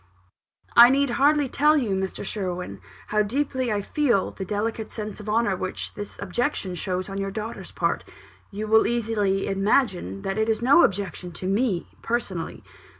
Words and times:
"I 0.75 0.89
need 0.89 1.11
hardly 1.11 1.47
tell 1.47 1.77
you, 1.77 1.91
Mr. 1.91 2.25
Sherwin, 2.25 2.81
how 3.09 3.21
deeply 3.21 3.71
I 3.71 3.83
feel 3.83 4.31
the 4.31 4.43
delicate 4.43 4.89
sense 4.89 5.19
of 5.19 5.29
honour 5.29 5.55
which 5.55 5.93
this 5.93 6.17
objection 6.19 6.73
shows 6.73 7.07
on 7.07 7.19
your 7.19 7.29
daughter's 7.29 7.69
part. 7.69 8.03
You 8.49 8.65
will 8.65 8.87
easily 8.87 9.45
imagine 9.45 10.23
that 10.23 10.39
it 10.39 10.49
is 10.49 10.59
no 10.59 10.81
objection 10.83 11.31
to 11.33 11.45
me, 11.45 11.87
personally. 12.01 12.63